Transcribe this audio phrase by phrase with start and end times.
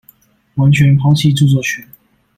[0.55, 1.87] 完全拋棄著作權